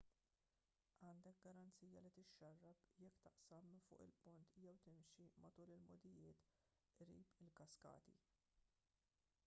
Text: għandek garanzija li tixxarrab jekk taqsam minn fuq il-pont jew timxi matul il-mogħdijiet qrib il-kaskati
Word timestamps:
għandek 1.07 1.41
garanzija 1.47 1.99
li 2.05 2.11
tixxarrab 2.15 2.79
jekk 3.03 3.19
taqsam 3.27 3.67
minn 3.71 3.83
fuq 3.89 4.01
il-pont 4.07 4.55
jew 4.63 4.73
timxi 4.87 5.27
matul 5.45 5.73
il-mogħdijiet 5.75 6.47
qrib 7.01 7.35
il-kaskati 7.45 8.17